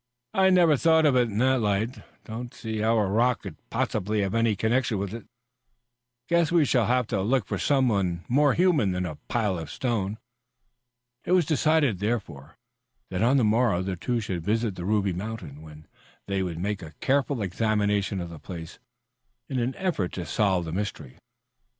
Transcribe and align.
"I 0.33 0.49
never 0.49 0.77
thought 0.77 1.05
of 1.05 1.15
it 1.15 1.29
in 1.29 1.37
that 1.37 1.61
light. 1.61 2.01
Don't 2.25 2.55
see 2.55 2.79
how 2.79 2.97
a 2.97 3.05
rock 3.05 3.43
could 3.43 3.55
possibly 3.69 4.21
have 4.23 4.33
any 4.33 4.55
connection 4.55 4.97
with 4.97 5.13
it. 5.13 5.27
Guess 6.27 6.51
we 6.51 6.65
shall 6.65 6.87
have 6.87 7.05
to 7.09 7.21
look 7.21 7.45
for 7.45 7.59
something 7.59 8.25
more 8.27 8.55
human 8.55 8.93
than 8.93 9.05
a 9.05 9.17
pile 9.27 9.59
of 9.59 9.69
stone." 9.69 10.17
It 11.23 11.33
was 11.33 11.45
decided, 11.45 11.99
therefore, 11.99 12.55
that 13.11 13.21
on 13.21 13.37
the 13.37 13.43
morrow 13.43 13.83
the 13.83 13.95
two 13.95 14.19
should 14.19 14.41
visit 14.41 14.73
the 14.73 14.85
Ruby 14.85 15.13
Mountain, 15.13 15.61
when 15.61 15.85
they 16.25 16.41
would 16.41 16.57
make 16.57 16.81
a 16.81 16.95
careful 16.99 17.43
examination 17.43 18.19
of 18.19 18.31
the 18.31 18.39
place 18.39 18.79
in 19.49 19.59
an 19.59 19.75
effort 19.75 20.13
to 20.13 20.25
solve 20.25 20.65
the 20.65 20.71
mystery. 20.73 21.17